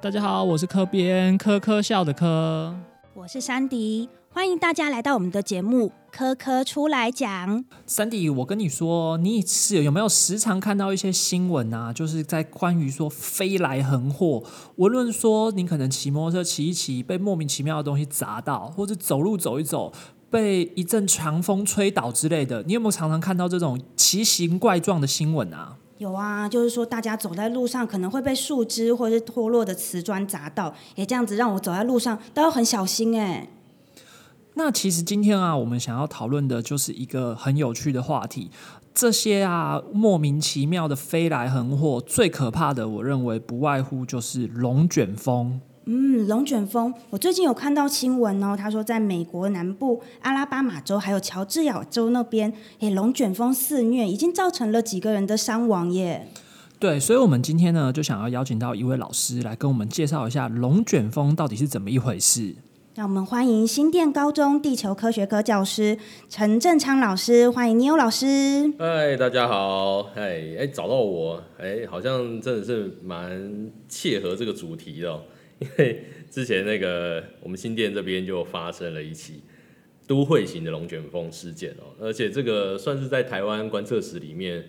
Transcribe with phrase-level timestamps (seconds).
[0.00, 2.72] 大家好，我是科编科科笑的科，
[3.14, 7.58] 我是山迪，欢迎大家来到我们的节目《科科出来讲》。
[7.84, 11.92] 山迪，我跟你说，你是有没有时常看到一些新闻啊？
[11.92, 14.44] 就是在关于说飞来横祸，
[14.76, 19.92] 无论说你可能骑摩托车骑一骑，被莫名其妙的东西砸到，或者走路走一走，
[20.30, 25.76] 被一阵强风吹倒之类的，你有没有常常看到这种奇形怪状的新闻啊？
[25.98, 33.48] 有啊，就是说大家走在路上可能会被树枝或者是脱落的瓷砖砸到，也这样子让我走在路上都要很小心哎。
[34.54, 38.50] 那其实今天啊，我们想要讨论的就是一个很有趣的话题，
[38.94, 45.60] 这些啊莫名其妙的飞来横祸，最可怕的，我认为不外乎就是龙卷风。
[45.90, 56.28] 嗯，龙卷风，我最近有看到新闻哦，他说在美国南部阿拉巴马州还有乔治亚州那边，诶，龙卷风肆虐，已经造成了几个人的伤亡耶。
[56.78, 62.54] 对，所以，我们今天呢，就想要邀请到一位老师来跟我们介绍一下龙卷风到底是怎么一回事。
[62.94, 65.96] 让我们欢迎新店高中地球科学科教师
[66.28, 68.70] 陈正昌老师，欢迎尼欧老师。
[68.78, 70.20] 嗨，大家好，嗨，
[70.58, 75.18] 哎，找到我，哎，好像真的是蛮切合这个主题的。
[75.60, 79.42] 因为之前那个我们新店这边就发生了一起
[80.06, 84.64] 都会型的龙卷风事件哦，而且这个算是在台湾观测史里面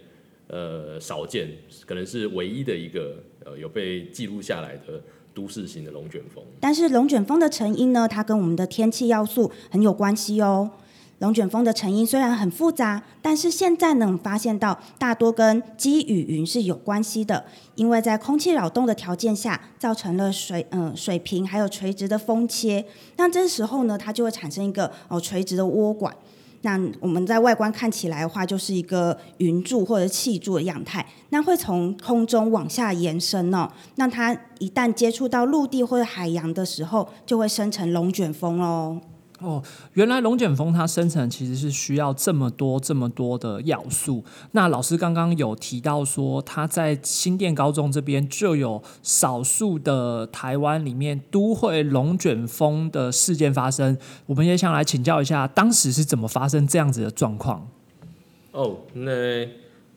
[0.47, 1.47] 呃少见，
[1.85, 5.01] 可能是唯一的一个呃有被记录下来的
[5.33, 6.43] 都市型的龙卷风。
[6.59, 10.71] 但是龙卷风的成因呢，它跟我们的天气要素很有关系哦。
[11.19, 22.85] 龙卷风的成因虽然很复杂，但是现在能发现到大多跟积雨云是有关系的，因为在空气扰动的条件下，造成了水嗯水平还有垂直的风切，
[23.17, 26.15] 那这时候呢，它就会产生一个哦垂直的涡管，
[26.61, 39.01] 那我们在外观看起来的话，就是一个云柱或者气柱的样态，那会从空中往下延伸哦，那它一旦接触到陆地或者海洋的时候，就会生成龙卷风喽。
[39.41, 39.63] 哦，
[39.93, 44.21] 原来龙卷风它生成其实是需要这么多这么多的要素。
[44.51, 53.97] 那老师刚刚有提到说，他在新店高中这边就有少数的台湾里面都会龙卷风的事件发生。
[54.25, 57.69] 我们也想来请教一下，当时是怎么发生这样子的状况？
[58.51, 59.47] 哦，那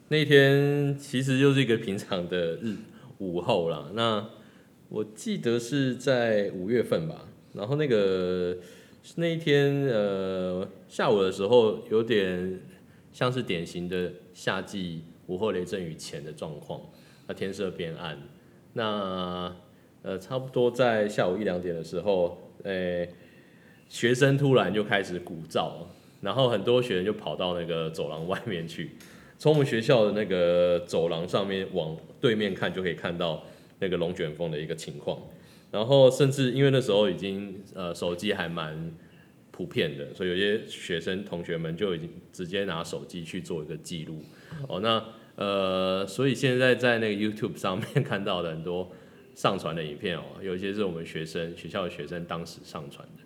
[0.07, 2.77] 那天其实就是一个平常的日
[3.19, 3.87] 午后啦。
[3.95, 4.25] 那
[4.89, 7.17] 我记得是在五月份吧，
[7.55, 8.57] 然后那个。
[9.17, 12.61] 那一天，呃，下午的时候有点
[13.13, 16.81] 像是典型的夏季午后雷阵雨前的状况，
[17.27, 18.17] 那天色变暗，
[18.75, 19.55] 那
[20.03, 23.09] 呃，差不多在下午一两点的时候，诶，
[23.89, 25.73] 学生突然就开始鼓噪，
[26.21, 28.93] 然后很多学生就跑到那个走廊外面去，
[29.37, 33.45] 从我们学校的那个走廊上面往对面看，就可以看到
[33.83, 35.21] 那个龙卷风的一个情况。
[35.71, 38.93] 然后甚至因为那时候已经呃手机还蛮
[39.51, 44.23] 普遍的，所以有些学生同学们就已经直接拿手机去做一个记录。
[44.69, 45.03] 哦，那
[45.35, 48.93] 呃，所以现在在那个 YouTube 上面 看到的很多
[49.35, 53.23] 上传的影片哦，有一些是我们学生学校的学生当时上传的。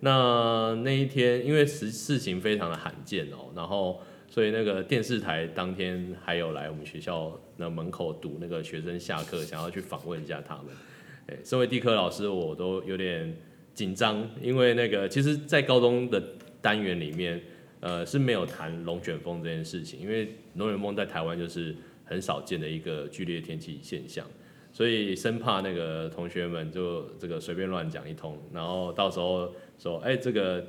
[0.00, 10.66] 那那一天因为事事情非常的罕见哦，然后所以那个电视台当天还有来我们学校那门口堵那个学生下课，想要去访问一下他们。
[11.28, 13.36] 哎，身为地科老师，我都有点
[13.74, 16.22] 紧张，因为那个其实，在高中的
[16.60, 17.40] 单元里面，
[17.80, 24.24] 呃，是没有谈龙卷风这件事情，因为龙卷风在台湾就是很少见的一个剧烈天气现象，
[24.72, 30.64] 所以生怕那个同学们就这个随便乱讲一通，然后到时候说，哎，这个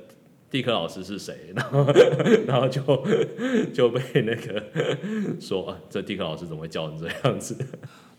[0.50, 1.34] 地科老师是谁？
[1.54, 1.86] 然后，
[2.46, 2.80] 然后就
[3.74, 4.62] 就被那个
[5.40, 7.56] 说，啊，这地科老师怎么会叫成这样子？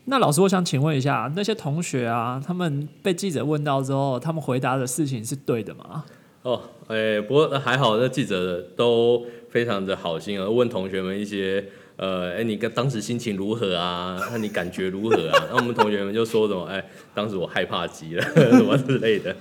[0.06, 6.06] 那老师，我想请问一下，那些同学啊，他们被记者问到之后，他们回答的事情是对的吗？
[6.44, 11.66] 哦，哎，不过还好，那记者都非常的好心啊，问同学们一些。
[12.02, 14.18] 呃，哎，你跟当时心情如何啊？
[14.32, 15.48] 那你感觉如何啊？
[15.52, 16.64] 那我们同学们就说什么？
[16.64, 16.82] 哎，
[17.14, 19.36] 当时我害怕极了， 什么之类的。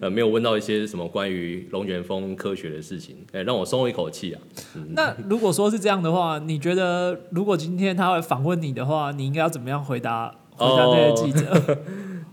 [0.00, 4.40] 呃，没有问到一些什么关于龙卷风科学的事情，哎，让我松了一口气啊。
[4.90, 10.32] 那如果说是这样的话，你觉得如果今天他会访问你的话，你应该要怎么样回答？
[10.52, 11.78] 回答这些记者？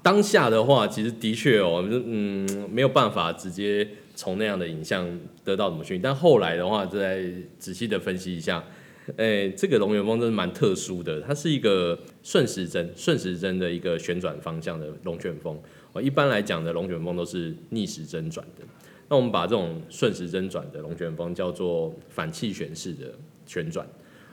[0.03, 5.03] 当下的话，其实的确哦，嗯，没有办法直接从那样的影像
[5.43, 6.01] 得到什么讯息。
[6.03, 7.23] 但后来的话，再
[7.57, 8.63] 仔细的分析一下。
[9.17, 15.59] 哎，这个龙卷风真是蛮特殊的，它是一个顺时针、顺时针的一个旋转方向的龙卷风。
[15.91, 18.65] 哦，一般来讲的龙卷风都是逆时针转的。
[19.09, 23.13] 那我们把这种顺时针转的龙卷风叫做反气旋式的
[23.45, 23.85] 旋转。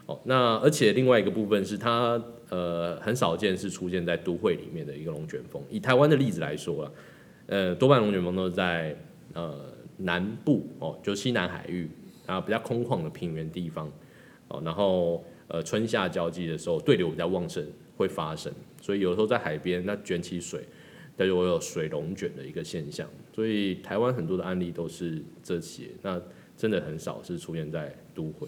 [0.06, 5.62] 哦，那而且另外一个部分是它呃很少见是出现在都会里面的一个龙卷风。
[5.68, 6.92] 以台湾的例子来说啊，
[7.46, 8.96] 呃，多半龙卷风都是在
[9.34, 9.56] 呃
[9.98, 11.88] 南部哦，就西南海域
[12.26, 13.90] 啊比较空旷的平原地方
[14.50, 17.66] 哦，然后呃春夏交际的时候对流比较旺盛
[17.96, 20.60] 会发生，所以有时候在海边那卷起水，
[21.16, 26.20] 但是我有水龙卷的一个现象，所以台湾很多的案例都是这些，那
[26.56, 28.46] 真的很少是出现在都会。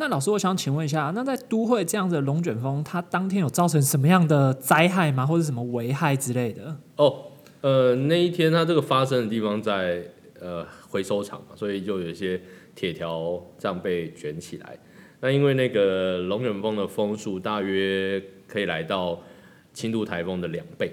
[0.00, 5.26] 那老师，我想请问一下，那在都会这样子的龙卷风，它当天有造成什么样的灾害吗？
[5.26, 6.76] 或者什么危害之类的？
[6.96, 7.32] 哦，
[7.62, 10.04] 呃，那一天它这个发生的地方在
[10.40, 12.40] 呃回收厂嘛，所以就有一些
[12.76, 14.78] 铁条这样被卷起来。
[15.20, 19.22] 那因为那个龙卷风的风速大约可以来到
[19.72, 20.92] 轻度台风的两倍，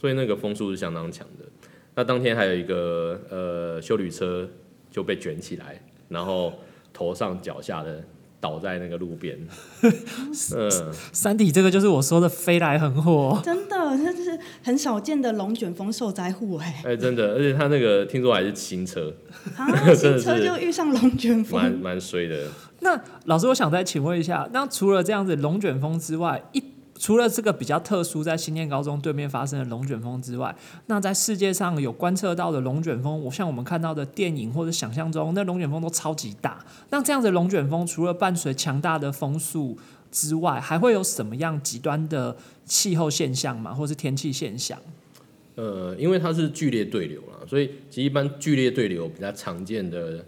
[0.00, 1.44] 所以那个风速是相当强的。
[1.94, 4.48] 那当天还有一个呃修旅车
[4.90, 6.54] 就被卷起来，然后
[6.92, 8.02] 头上脚下的。
[8.42, 9.38] 倒在那个路边，
[10.56, 10.70] 嗯，
[11.12, 14.30] 山体这个就是我说的飞来横祸，真的，那就是
[14.62, 19.14] 很少见的龙卷风受灾户哎，哎，真的，而且他那个听说还是新车，
[19.58, 22.46] 啊，新车就 遇上龙卷风，蛮蛮衰的。
[22.80, 26.62] 那老师，我想再请问一下，那除了这样子龙卷风之外，一
[26.98, 30.54] 除了这个比较特殊，在新店高中对面发生的龙卷风之外，
[30.86, 36.62] 那在世界上有观测到的龙卷风，我像我们看到的电影或者想象中，那龙卷风都超级大。
[36.90, 39.78] 那这样子龙卷风除了伴随强大的风速
[40.10, 42.36] 之外，还会有什么样极端的
[42.66, 43.72] 气候现象吗？
[43.72, 44.78] 或是天气现象？
[45.54, 50.22] 呃，因为它是剧烈对流了，所以其实一般剧烈对流比较常见的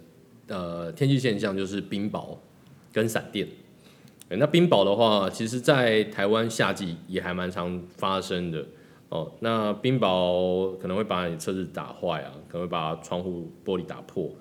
[0.47, 2.37] 呃天气现象就是冰雹
[2.91, 3.47] 跟闪电。
[4.29, 8.65] 那冰雹的话，其实，在台湾夏季也还蛮常发生的
[9.09, 9.31] 哦。
[9.41, 14.31] 那冰雹可能会把你车子打坏啊，可能会把窗户玻璃打破。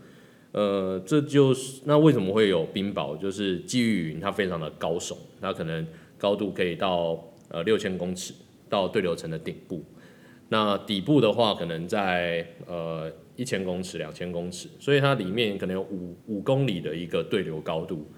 [0.53, 3.19] 呃，这就是那为什么会有冰雹？
[3.19, 8.33] 就是积雨云它非常的高耸，它可能高度可以到呃六千公尺
[8.71, 9.85] 到对流层的顶部。
[10.49, 18.09] 那底部的话，可能在呃一千公尺、两千公尺，所以它里面可能有五五公里的一个对流高度。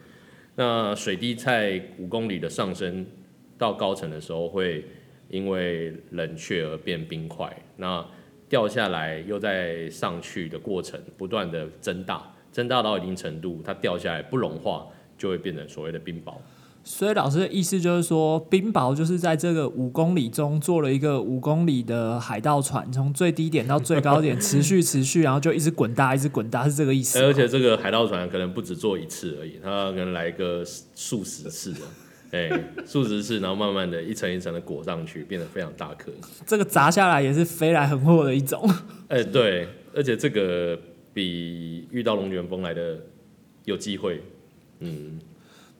[0.54, 3.06] 那水滴在五公里的上升
[3.56, 4.84] 到高层的时候，会
[5.30, 7.50] 因为冷却而变冰块。
[7.78, 8.06] 那
[8.50, 14.86] 掉下来又在上去的过程，不断的增大，增大到一定程度，它掉下来不融化，
[15.16, 16.34] 就会变成所谓的冰雹。
[16.86, 27.18] 所以老师的意思就是说，冰雹就是在这个五公里中做了一个五公里的海盗船，从最低点到最高点持续持续，然后就一直滚大，一直滚大，是这个意思。
[27.22, 30.62] 而且这个海盗船可能不止做一次而已，它可能来个
[30.94, 31.80] 数十次的，
[32.32, 32.50] 哎，
[32.86, 36.12] 数十次，然后慢慢的一层一层的裹上去，变得非常大颗。
[36.44, 38.62] 这个砸下来也是飞来横祸的一种。
[39.08, 40.78] 哎，对，而且这个
[41.14, 43.00] 比遇到龙卷风来的
[43.64, 44.22] 有机会，
[44.80, 45.18] 嗯。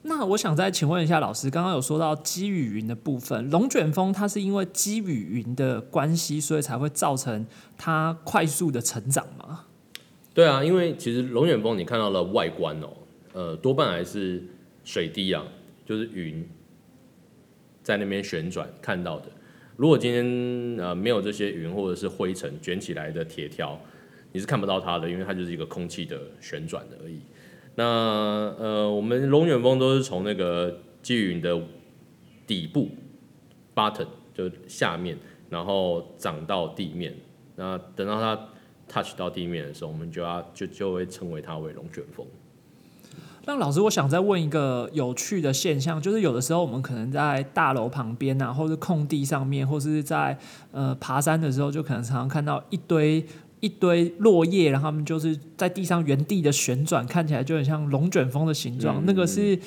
[0.07, 7.47] 那我想再请问一下老师，刚刚有说到积雨云的部分，龙卷风它是因为积雨云的关系，所以才会造成
[7.79, 9.65] 它快速的成长吗？
[10.35, 12.89] 对啊，因为其实龙卷风你看到了外观哦，
[13.33, 14.43] 呃，多半还是
[14.85, 15.43] 水滴啊，
[15.87, 16.47] 就是云
[17.83, 19.27] 在那边旋转看到的。
[19.77, 23.81] 如果今天呃没有这些云或者是灰尘卷起来的铁条，
[24.33, 27.21] 你是看不到它的，因为它就是一个空气的旋转的而已。
[27.77, 31.61] 那呃，我们龙卷风都是从那个积云的
[32.47, 32.89] 底部
[33.75, 35.19] bottom 就下面，
[35.51, 37.13] 然后长到地面。
[37.57, 38.49] 那等到它
[38.89, 42.25] touch 到地面的时候，我们就要就就会称为它为龙卷风。
[43.47, 50.39] 那老师，我想再问一个有趣的现象，就是有的时候我们可能在大楼旁边啊，或者空地上面，或是在
[50.73, 53.27] 呃爬山的时候，就可能常常看到一堆。
[53.65, 59.03] 一堆落叶，然后他们就是在地上原地的旋转，看起来就很像龙卷风的形状。
[59.07, 59.59] 那个是，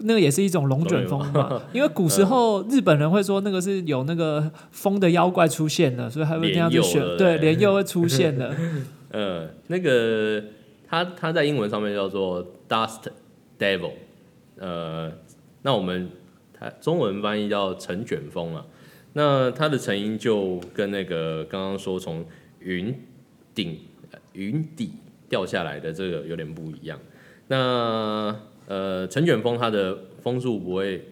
[0.00, 1.62] 那个也是一种龙卷风嘛？
[1.72, 8.52] 因为古时候日本人会说那个是有那个风的妖怪出现了，所以还会这样子选，对，连又会出现的。
[9.12, 10.42] 呃， 那个
[10.88, 13.02] 它它在英文上面叫做 dust
[13.56, 13.92] devil，
[14.58, 15.12] 呃，
[15.62, 16.10] 那我们
[16.52, 18.66] 它中文翻译叫尘卷风啊。
[19.12, 22.24] 那它的成因就跟那个刚刚说从
[22.58, 22.92] 云。
[23.56, 23.76] 顶
[24.34, 24.92] 云底
[25.28, 26.96] 掉下来的这个有点不一样。
[27.48, 28.36] 那
[28.66, 31.02] 呃，尘卷风它的风速不会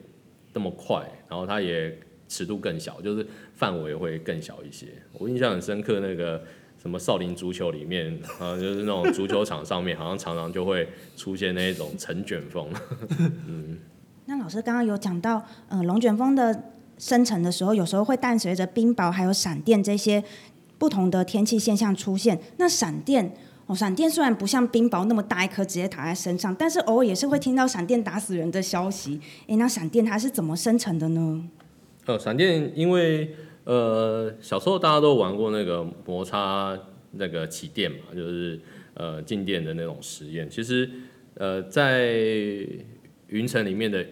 [0.53, 1.97] 那么快，然后它也
[2.29, 4.89] 尺度更小，就是范围会更小一些。
[5.13, 6.43] 我印象很深刻，那个
[6.83, 12.69] 什么少林足球里面啊，就是那种足球场上面，好像常常就会出现那一种尘卷风。
[13.49, 13.79] 嗯，
[14.27, 16.65] 那老师刚刚有讲到，呃，龙卷风的
[16.99, 20.23] 生成的时候，有时候会伴随着冰雹还有闪电这些。
[20.79, 23.35] 不同的天气现象出现，那闪电
[23.67, 29.21] 哦，闪电虽然不像冰雹那么大一颗直接打在身上，但是偶尔也是会听到闪电打死人的消息。
[29.47, 31.49] 诶，那闪电它是怎么生成的呢？
[32.07, 36.79] 呃，闪电因为呃小时候大家都玩过那个摩擦
[37.13, 38.61] 那个起电嘛，就是
[38.93, 40.51] 呃静电的那种实验。
[40.51, 40.91] 其实
[41.37, 42.13] 呃在
[43.29, 44.05] 云层里面的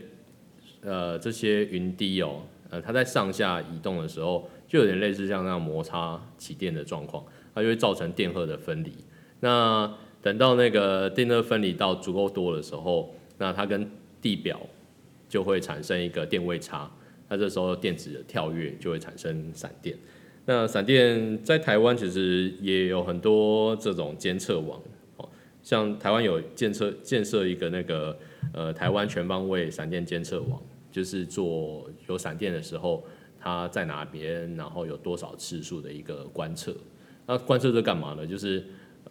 [0.83, 2.41] 呃这些云滴哦，
[2.73, 7.23] 呃它在上下移动的时候，就有点类似像那样摩擦起电的状况，
[7.55, 8.91] 它就会造成电荷的分离。
[9.41, 13.91] 那等到那个电荷分离到足够多的时候，那它跟
[14.23, 14.59] 地表
[15.29, 16.91] 就会产生一个电位差。
[17.29, 19.95] 那这时候电子的跳跃就会产生闪电。
[20.47, 24.81] 那闪电在台湾其实也有很多这种监测网
[25.17, 25.29] 哦，
[25.63, 28.19] 像台湾有建设建设一个那个
[28.53, 30.61] 呃台湾全方位闪电监测网，
[30.93, 33.05] 就是做有闪电的时候
[33.41, 36.73] 它在哪边，然后有多少次数的一个观测。
[37.27, 38.25] 那观测这干嘛呢？
[38.25, 38.65] 就是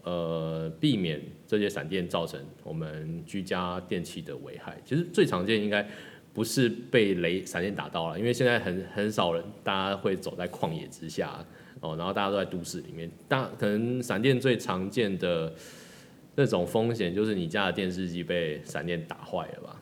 [0.04, 4.80] 呃避免这些闪电造成我们居家电器的危害。
[4.86, 5.86] 其实最常见应该。
[6.34, 11.46] 不是被雷闪电打到了，因为现在很很少人，大家会走在旷野之下
[11.82, 15.54] 哦，然后大家都在都市里面，大可能闪电最常见的
[16.34, 19.81] 那种风险就是你家的电视机被闪电打坏了吧？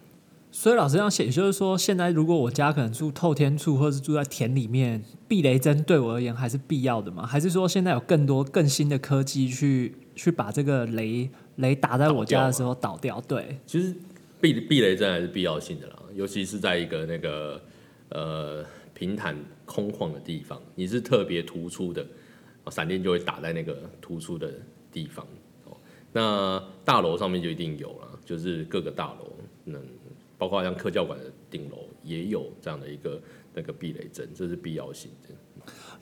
[0.51, 7.25] 所以老师这样写，就是说现在如果我家可能住透天处，或是住在田里面，避雷针对我而言还是必要的吗？
[7.25, 13.22] 还是说现在有更多更新的科技去去把这个雷雷打在我家的时候倒掉？
[13.27, 13.96] 对，其实
[14.41, 15.96] 避避雷针还是必要性的啦。
[16.15, 17.62] 尤其是在一个那个
[18.10, 22.03] 呃平坦空旷的地方，你是特别突出的，
[22.72, 24.51] 闪电就会打在那个突出的
[24.91, 25.25] 地方。
[25.65, 25.77] 哦，
[26.12, 29.32] 那大楼上面就一定有了，就是各个大楼，
[29.65, 29.82] 能，
[30.39, 33.22] 包括像科教馆的顶楼也有这样的一个
[33.53, 35.12] 那个避雷针，这是必要性。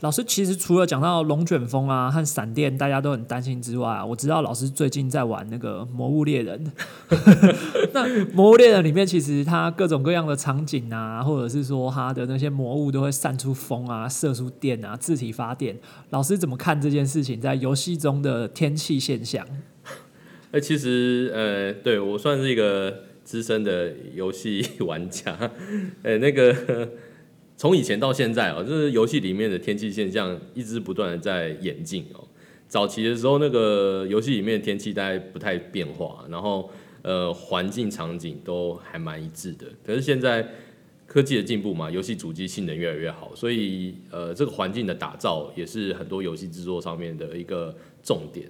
[0.01, 6.63] 老师其实除了讲到龙卷风啊和闪电，大家都很担心之外，我知道老师最近在玩那个 《魔物猎人》。
[7.91, 15.75] 那《魔物猎人》里面其实它各种各样的场景啊，或者是说它的那些魔物都会散出风啊、射出电啊、自体发电。
[16.11, 19.45] 老师怎么看这件事情在游戏中的天气现象？
[20.51, 25.37] 哎，其实呃，对我算是一个资深的游戏玩家。
[26.03, 26.87] 哎，那个。
[27.59, 32.23] 从以前到现在哦，就是游戏里面的天气现象一直不断的在演进哦。
[32.67, 36.69] 早期的时候，那个游戏里面的天气大概不太变化，然后
[37.01, 39.65] 呃环境场景都还蛮一致的。
[39.83, 40.47] 可是现在
[41.07, 48.47] 科技的进步嘛，游戏主机性能越来越好，所以呃这个环境的打造也是很多游戏制作上面的一个重点。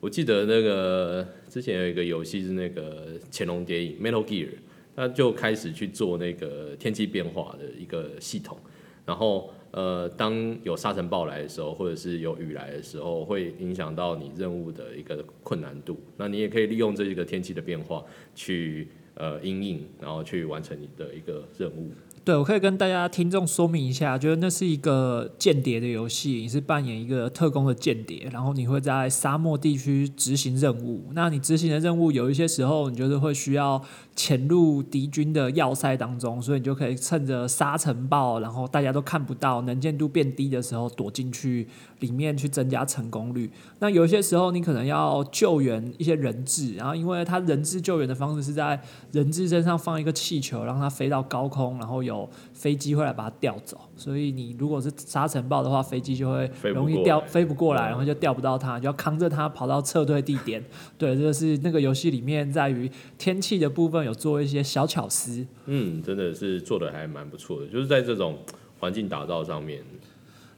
[0.00, 4.48] 我记得那个之前有一个游戏是那个乾隆谍影 Metal Gear。
[4.96, 8.58] 他就开始去做那个天气变化的一个系统，
[9.06, 15.96] 然后呃，当有沙尘暴来的时候，或者是有雨来的时候，会影响到你任务的一个困难度。
[16.16, 21.92] 那你也可以利用这一个天气的变化去呃应应，然后去完成你的一个任务。
[22.28, 31.08] 对，我可以跟大家听众说明一下，觉得那是一个间谍的游戏，你是扮演一个特工的间谍，然后你会在沙漠地区执行任务。
[31.14, 33.82] 那你执行的任务有一些时候，你觉得会需要
[34.18, 41.68] 潜入敌军的要塞当中，所以你就可以趁着沙尘暴，然后大家都看不到、能见度变低的时候躲进去
[42.00, 43.48] 里面去增加成功率。
[43.78, 48.82] 那有一些时候，你可能要救援一些人质，然后因为他人质救援的方式是在
[49.12, 60.60] 人质身上放一个气球，让它飞到高空，然后有飞机会来把它调走，所以你如果是沙尘暴的话，飞机就会容易掉飞不过来，然后就调不到它，就要扛着它跑到撤退地点。
[60.96, 65.46] 对，这个是那个游戏里面在于天气的部分有做一些小巧思。
[65.66, 68.36] 嗯，真的是做的还蛮不错的，就是在这种
[68.80, 69.84] 环境打造上面。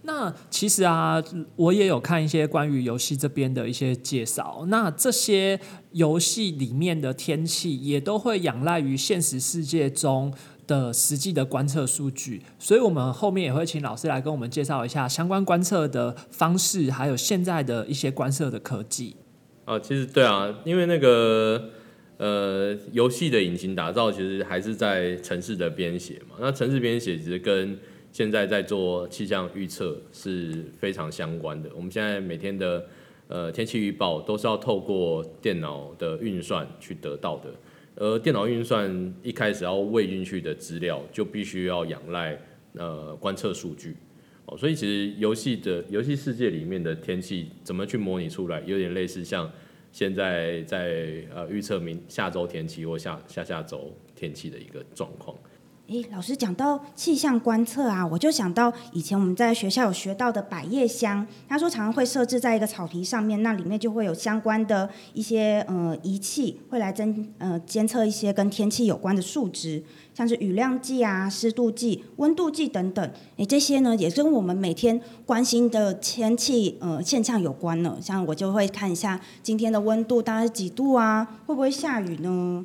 [0.02, 1.22] 那其实啊，
[1.56, 4.64] 我也有看一些关于游戏这边的一些介绍。
[4.68, 5.60] 那这些
[5.92, 10.32] 游戏里面的天气也都会仰赖于现实世界中。
[10.70, 19.16] 的实际的观测数据，所以我们后面也会请老师来跟我们介绍一下相关观测的方式，还有现在的一些观测的科技。
[19.64, 21.70] 啊，其实对啊，因为那个
[22.20, 26.36] 呃，游戏的引擎打造其实还是在城市的编写嘛。
[26.38, 27.74] 那城市编写其实跟
[28.12, 31.70] 现在在做气象预测是非常相关的。
[31.74, 32.86] 我们现在每天的
[33.26, 37.50] 呃天气预报都是要透过电脑的运算去得到的。
[37.96, 42.38] 而电脑运算一开始要喂进去的资料，就必须要仰赖
[42.74, 43.96] 呃观测数据
[44.44, 49.50] 哦，所以其实游戏的游戏世界里面的天气怎么去模拟出来，有点类似像
[49.92, 55.36] 现在在呃预测明下周天气或下下下周天气的一个状况。
[55.90, 69.82] 诶，老师讲到气象观测啊，我就想到以前我们在学校有学到的百叶箱，他说常常会设置在一个草皮上面，那里面就会有相关的一些呃仪器，会来侦呃监测一些跟天气有关的数值，
[70.14, 73.10] 像是雨量计啊、湿度计、温度计等等。
[73.38, 77.98] 诶，这些呢也跟我们每天关心的天气呃现象有关呢。
[78.00, 82.64] 像我就会看一下今天的温度大概是几度啊，会不会下雨呢？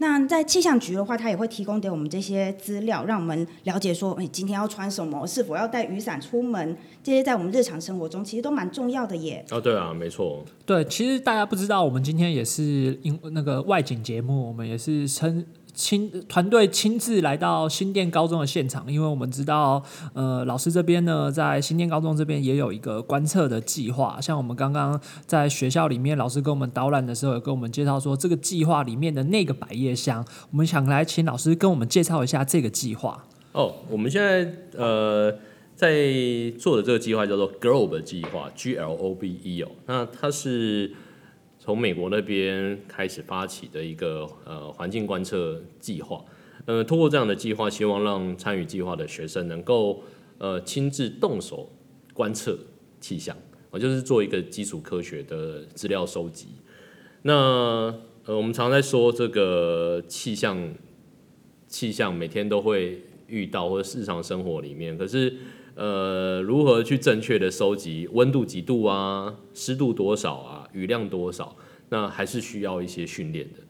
[0.00, 9.44] 那在气象局的话，它也会提供给我们这些资料，让我们了解说，哎，今天要穿什么，是否要带雨伞出门，这些在我们日常生活中其实都蛮重要的耶。
[9.50, 10.42] 哦，对啊，没错。
[10.64, 15.44] 对，其实大家不知道，我们今天也是因那个外景节目，我们也是称。
[15.80, 19.82] 亲团队亲自来到新店高中的现场，因为我们知道，
[20.12, 24.20] 呃，老师这边呢，在新店高中这边也有一个观测的计划。
[24.20, 33.24] 像我们刚刚在学校里面，老师跟我们导览的时候，有跟我们介绍说，这个计划里面的那个百叶箱，我们想来请老师跟我们介绍一下这个计划。
[33.52, 35.32] 哦，我们现在呃
[35.74, 35.90] 在
[36.58, 40.92] 做的这个计划叫做 Globe 计划，G L O B E 哦，那它是。
[41.70, 46.20] 从美国那边开始发起的一个呃环境观测计划，
[46.64, 50.02] 呃，通过这样的计划，希望让参与计划的学生能够
[50.38, 51.70] 呃亲自动手
[52.12, 52.58] 观测
[53.00, 53.36] 气象，
[53.70, 56.48] 我就是做一个基础科学的资料收集。
[57.22, 57.32] 那
[58.24, 60.74] 呃，我们常在说这个气象，
[61.68, 65.32] 气象每天都会遇到或者日常生活里面，可是
[65.80, 70.68] 呃，如何去正确的收集温度几度啊，湿度多少啊？
[70.74, 71.56] 雨量多少？
[71.88, 73.60] 那还是需要一些训练的，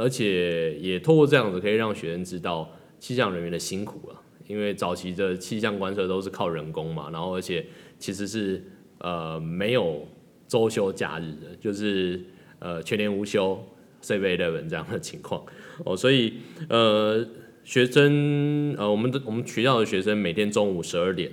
[0.00, 2.70] 而且也透过这样子可以让学生知道
[3.00, 4.22] 气象人员的辛苦了。
[4.46, 7.66] 因为早期的气象观测都是靠人工嘛，然后而且
[7.98, 8.62] 其实是
[8.98, 10.06] 呃没有
[10.46, 12.22] 周休假日的，就是
[12.60, 13.60] 呃全年无休
[14.00, 15.44] ，seven eleven 这样的情况
[15.84, 15.96] 哦。
[15.96, 16.34] 所以
[16.68, 17.26] 呃
[17.64, 21.28] 学生呃我们的我们学校的学生每天中午十二点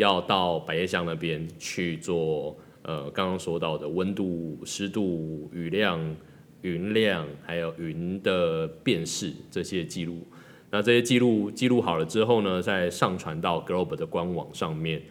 [0.00, 2.56] 要到百叶箱那边去做。
[2.82, 6.16] 呃，刚刚说到的温度、湿度、雨量、
[6.62, 10.26] 云量，还有云的辨识这些记录，
[10.70, 15.02] 那这些记录记录好了之后呢，再上传到 Globe 的官网上面，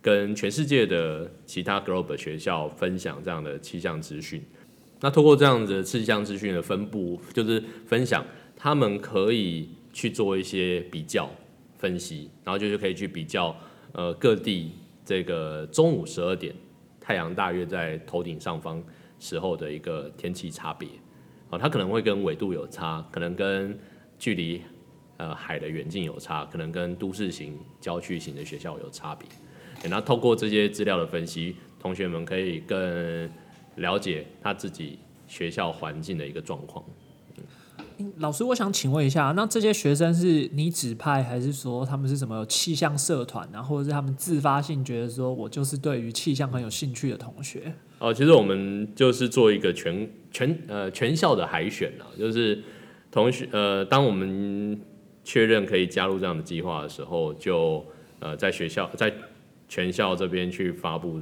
[0.00, 4.40] 跟全世界的其他 Globe 学校分享这样的气象资讯。
[5.00, 8.24] 那通过这样的气象资讯的分布，就是分享，
[8.56, 11.28] 他们可以去做一些比较
[11.76, 13.54] 分析，然后就是可以去比较
[13.96, 14.72] 呃各地
[15.04, 16.54] 这个中午十二点。
[17.00, 18.82] 太阳大约在头顶上方
[19.20, 20.88] 时候的一个天气差别，
[21.48, 23.78] 啊，它可能会跟纬度有差，可能跟
[24.18, 24.60] 距离
[25.16, 29.28] 呃海的远近有差，可能跟都市型、郊区型的学校有差别。
[29.88, 33.30] 那透过这些资料的分析，同学们可以更
[33.76, 36.84] 了解他自己学校环境的一个状况。
[38.18, 47.72] 老师，我想请问一下，那这些学生是你指派，还是说他们是什么气象社团啊，或者是他们自发性觉得说我就是对于气象很有兴趣的同学？
[47.98, 52.62] 哦，其实我们就是做一个全全呃全校的海选啊，就是
[53.10, 54.78] 同学呃，当我们
[55.24, 57.84] 确认可以加入这样的计划的时候，就
[58.20, 59.12] 呃在学校在
[59.68, 61.20] 全校这边去发布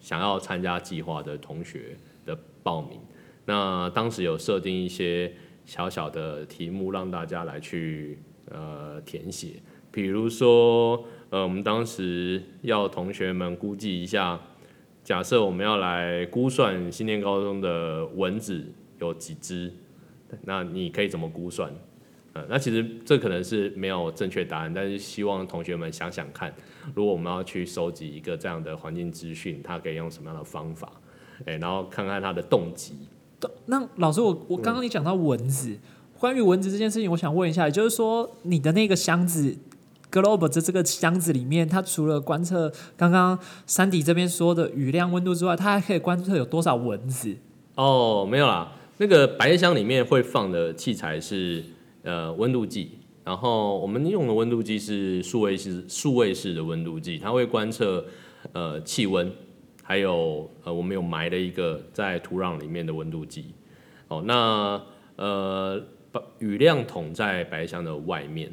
[0.00, 2.98] 想要参加计划的同学的报名。
[3.44, 5.32] 那当时有设定一些。
[5.68, 8.18] 小小的题目让大家来去
[8.50, 9.56] 呃填写，
[9.90, 14.40] 比如说呃我们当时要同学们估计一下，
[15.04, 18.64] 假设我们要来估算新店高中的蚊子
[18.98, 19.70] 有几只，
[20.40, 21.70] 那你可以怎么估算？
[22.32, 26.50] 呃，那其实这可能是没有正确答案，但是希望同学们想想看，
[26.94, 30.90] 如果我们要去收集一个这样的环境资讯，它可以用什么样的方法？
[31.44, 32.96] 哎，然后看看它的动机。
[33.66, 35.76] 那老师，我我刚刚你讲到蚊子，
[36.18, 39.56] 关于蚊子这件事情，我想问一下，就是说你的那个箱子
[40.10, 47.36] ，Globe 这这个箱子里面，它除了观测刚刚山迪这边说的雨量、温度之外，它还可以观测有多少蚊子？
[47.76, 51.64] 哦，没有啦，那个百叶箱里面会放的器材是
[52.02, 58.04] 呃温度计，然后我们用的温度计是数位式数位式的温度计，它会观测
[58.52, 59.30] 呃气温。
[59.88, 63.54] 还有呃，我们有埋了一个在土壤里面的温度计，
[64.08, 64.78] 哦，那
[65.16, 68.52] 呃，把雨量桶在白箱的外面，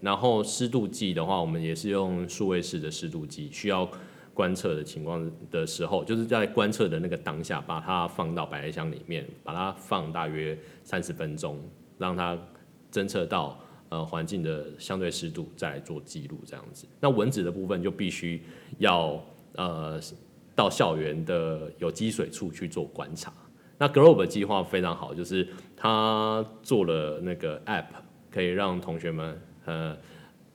[0.00, 3.90] 然后湿度计的话，我们也是用数位式的湿度计，需要
[4.32, 11.58] 观测的情况的时候，就是在观测的那个当下，把它放到白箱里面，把它放大约三十分钟，
[11.98, 12.38] 让它
[12.92, 16.86] 侦测到呃环境的相对湿度，再做记录这样子。
[17.00, 18.40] 那蚊子的部分就必须
[18.78, 19.20] 要
[19.56, 20.00] 呃。
[20.58, 23.32] 到校园的有积水处去做观察。
[23.78, 27.84] 那 Globe 计划非常好，就是他做了那个 App，
[28.28, 29.96] 可以让同学们呃，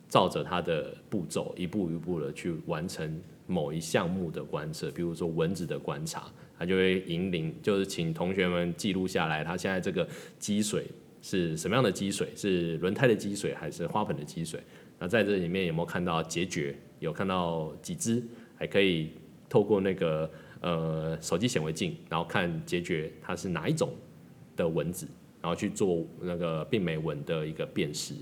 [0.09, 10.05] 照着它的步骤一步一步的去完成某一项目的观测，比如说蚊子的观察，他就会引领，就是请同学们记录下来，他现在这个
[10.37, 10.85] 积水
[11.21, 14.59] 是什么样的积水，是轮胎的积水还是花盆的积水？
[14.99, 16.75] 那在这里面有没有看到结节？
[16.99, 18.21] 有看到几只？
[18.57, 19.11] 还可以
[19.53, 20.27] 透过那个
[20.61, 23.87] 呃手机显微镜，然后看结节它是哪一种
[24.55, 25.07] 的蚊子，
[25.43, 28.15] 然后去做那个病媒蚊的一个辨识。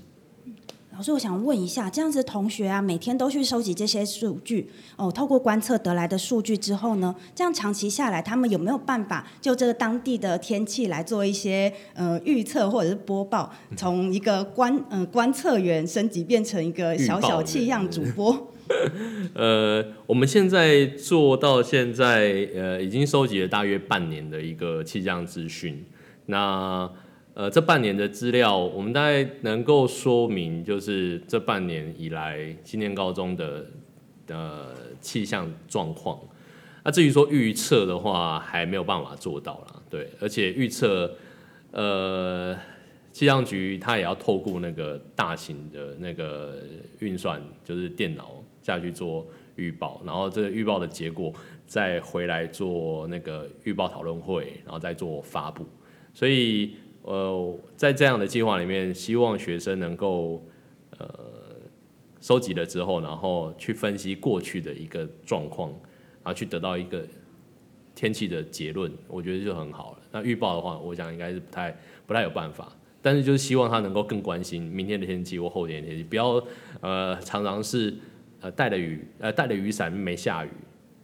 [0.94, 18.48] 老师，我想问一下，这样子同学啊，每天都去收集这些数据哦，透过观测得来的数据之后呢，这样长期下来，他们有没有办法就这个当地的天气来做一些呃预测或者是播报，从一个观呃观测员升级变成一个小小气象主播？
[19.34, 25.84] 呃，我们现在做到现在，呃，已经收集了大约半年的一个气象资讯。
[26.26, 26.90] 那
[27.34, 33.66] 呃，这半年的资料，我们大概能够说明，就是这半年以来，青年高中的
[34.28, 34.66] 呃
[35.00, 36.20] 气象状况。
[36.84, 40.08] 那至于说预测的话，还没有办法做到了，对。
[40.20, 41.10] 而且预测，
[41.70, 42.54] 呃，
[43.12, 46.58] 气象局它也要透过那个大型的那个
[46.98, 51.30] 运算，就是电脑下去做预报，然后这个预报的结果
[51.66, 55.66] 再回来做那个预报讨论会，然后再做发布，
[56.14, 56.76] 所以。
[57.04, 60.40] 呃，在这样的计划里面，希望学生能够
[60.98, 61.08] 呃
[62.20, 67.04] 收集了之后，然后去分析过去的一个状况，然后去得到一个
[67.92, 69.98] 天气的结论，我觉得就很好了。
[70.12, 72.72] 那预报的话，我想应该是不太不太有办法，
[73.02, 76.40] 但是就是希望他能够更关心明天的天气或后天的天气，不要
[76.80, 77.92] 呃常常是
[78.42, 80.50] 呃带了雨呃带了雨伞没下雨。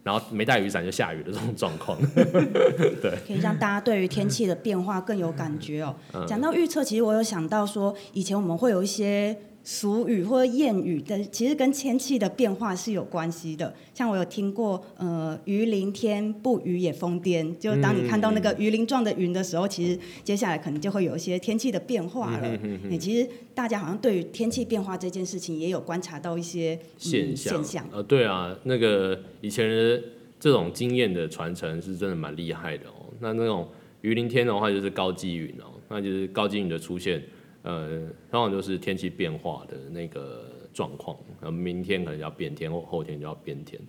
[0.01, 5.93] 然后没带雨伞就下雨的这种状况， 对，可以让大家对于天气的变化更有感觉哦。
[6.25, 9.37] 讲到预测，其实我有想到说，以前我们会有一些。
[9.71, 13.71] 俗语或者谚语的，其实跟天气的变化是有关系的。
[13.93, 22.57] 像我有听过，呃，鱼鳞天不雨也疯癫，就当你看到那个鱼鳞状的云的时候，其实接下来可能就会有一些天气的变化了。
[22.89, 27.87] 你其实大家好像对于天气变化这件事情也有观察到一些现象。
[27.91, 30.01] 呃，对啊，那个以前的
[30.39, 33.05] 这种经验的传承是真的蛮厉害的哦。
[33.19, 33.67] 那那种
[34.01, 37.21] 鱼鳞天的话，就是高积云哦，那就是高积云的出现。
[37.63, 43.79] 呃，往往就是天气变化的那个状况，呃，明天可能要变天，或后天就要变天。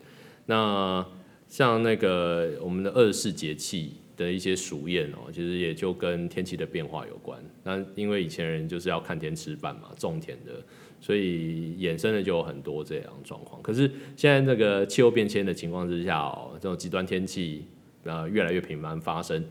[0.46, 1.06] 那
[1.46, 7.40] 像那个我们的二十四节气的一些俗谚哦，其实也就跟天气的变化有关。
[7.62, 10.52] 那因为以前人就是要看天吃饭嘛，种田的，
[11.00, 13.62] 所以衍生的就有很多这样状况。
[13.62, 17.64] 可是现在这个气候变迁的情况之下哦，这种极端天气
[18.04, 19.44] 呃越来越频繁发生。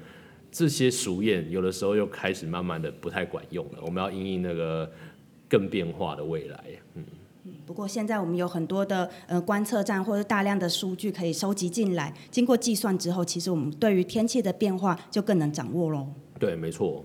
[0.51, 4.89] 这些俗谚有的时候又开始慢慢的不太管用了，我们要应应那个
[5.47, 6.63] 更变化的未来。
[6.95, 7.03] 嗯，
[7.65, 16.07] 不过现在我们有很多的呃观测站或者大量的数据可以收集进来，经过计算之后，其实我们对于天气的变化就更能掌握喽。
[16.39, 17.03] 对，没错。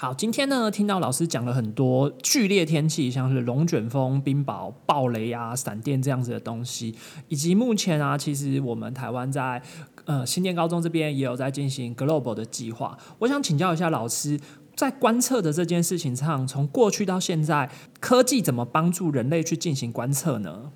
[0.00, 6.94] 好，今天呢，听到老师讲了很多剧烈天气，像是龙卷风、冰雹、暴雷啊、闪电这样子的东西，
[7.26, 9.60] 以及目前啊，其实我们台湾在
[10.04, 12.96] 呃新店高中这边也有在进行 global 的计划。
[13.18, 14.38] 我想请教一下老师，
[14.76, 20.70] 在观测的这件事情上，从过去到现在，科技怎么帮助人类去进行观测呢？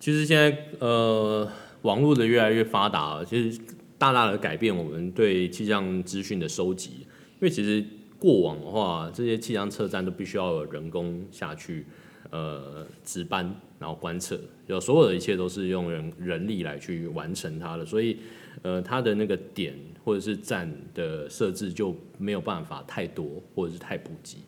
[0.00, 1.46] 其实现在呃，
[1.82, 3.60] 网络的越来越发达，其实
[3.98, 7.84] 大大的改变我们对气象资讯的收集，因为其实。
[8.22, 11.84] 过往的话，这些气象测站都必须要有人工下去，
[12.30, 18.18] 呃，值班然后观测，有所有的一切都是用人人力来去完成它的，所以，
[18.62, 24.38] 呃，它的那个点或者是站的设置就没有办法太多或者是太普及，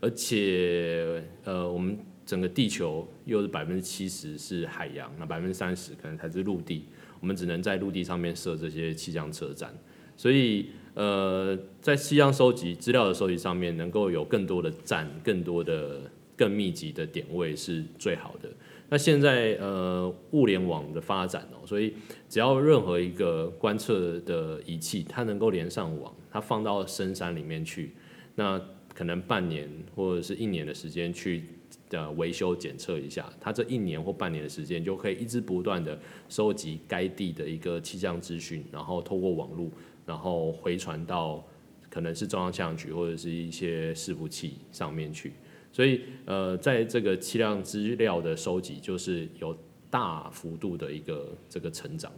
[0.00, 6.84] 而且，呃，我们整个地球又是百分之七十是海洋，那百分之三十可能才是陆地，
[7.18, 9.74] 我们只能在陆地上面设这些气象测站，
[10.16, 10.66] 所以。
[10.96, 18.48] 呃，在气象收集资料的收集上面，能够有更多的站、更多的、更密集的点位是最好的。
[18.88, 21.92] 那现在呃，物联网的发展哦，所以
[22.30, 27.92] 只要任何一个观测的仪器，它能够连上网，它放到深山里面去，
[28.34, 28.58] 那
[28.94, 31.44] 可能半年或者是一年的时间去
[31.90, 36.00] 的维修检测一下，它这一年或半年的时间就可以一直不断的
[36.30, 39.68] 收集该地的一个气象资讯，然后透过网络。
[40.06, 41.44] 然后回传到
[41.90, 45.32] 可能是中央气象局或者是一些伺服器上面去，
[45.72, 49.56] 所以呃，在这个气量资料的收集，就是有
[49.90, 52.12] 大幅度的一个这个成长。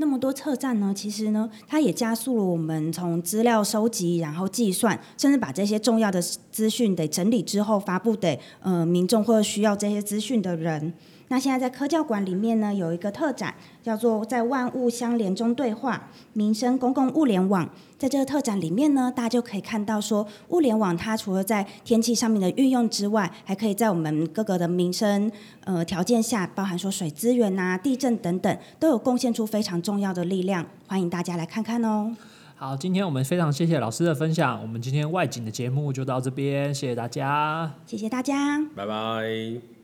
[0.00, 10.94] 那么多测站呢，其实呢，它也加速了我们从资料收集，然后计算，甚至把这些重要的资讯得整理之后发布给呃民众或者需要这些资讯的人。
[11.28, 17.68] 那现在在科教馆里面呢，有一个特展，叫做在万物相连中对话民生公共物联网。
[17.98, 25.30] 在这个特展里面呢，大家就可以看到说，物联网它除了在天气上面的运用之外，还可以在我们各个的民生
[25.64, 30.64] 呃条件下，包含说水资源呐、地震等等，都有贡献出非常重要的力量。
[30.86, 32.16] 欢迎大家来看看哦。
[32.54, 37.72] 好，今天我们非常谢谢老师的分享，我们今天外景的节目就到这边，谢谢大家。
[37.84, 38.64] 谢谢大家。
[38.74, 39.77] 拜拜。